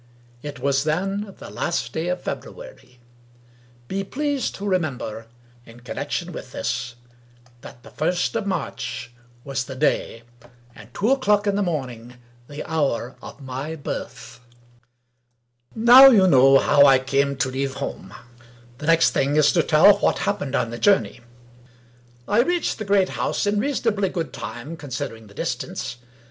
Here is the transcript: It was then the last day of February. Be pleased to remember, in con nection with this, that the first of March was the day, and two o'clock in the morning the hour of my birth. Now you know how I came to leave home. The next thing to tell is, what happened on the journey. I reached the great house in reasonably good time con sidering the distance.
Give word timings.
It 0.41 0.57
was 0.59 0.83
then 0.83 1.35
the 1.37 1.51
last 1.51 1.93
day 1.93 2.07
of 2.07 2.23
February. 2.23 2.99
Be 3.87 4.03
pleased 4.03 4.55
to 4.55 4.65
remember, 4.67 5.27
in 5.63 5.81
con 5.81 5.97
nection 5.97 6.31
with 6.31 6.53
this, 6.53 6.95
that 7.61 7.83
the 7.83 7.91
first 7.91 8.35
of 8.35 8.47
March 8.47 9.11
was 9.43 9.63
the 9.63 9.75
day, 9.75 10.23
and 10.73 10.91
two 10.95 11.11
o'clock 11.11 11.45
in 11.45 11.55
the 11.55 11.61
morning 11.61 12.15
the 12.47 12.63
hour 12.67 13.15
of 13.21 13.43
my 13.43 13.75
birth. 13.75 14.39
Now 15.75 16.07
you 16.07 16.25
know 16.27 16.57
how 16.57 16.83
I 16.87 16.97
came 16.97 17.35
to 17.37 17.51
leave 17.51 17.75
home. 17.75 18.11
The 18.79 18.87
next 18.87 19.11
thing 19.11 19.35
to 19.39 19.61
tell 19.61 19.97
is, 19.97 20.01
what 20.01 20.17
happened 20.17 20.55
on 20.55 20.71
the 20.71 20.79
journey. 20.79 21.21
I 22.27 22.39
reached 22.41 22.79
the 22.79 22.85
great 22.85 23.09
house 23.09 23.45
in 23.45 23.59
reasonably 23.59 24.09
good 24.09 24.33
time 24.33 24.77
con 24.77 24.89
sidering 24.89 25.27
the 25.27 25.35
distance. 25.35 25.97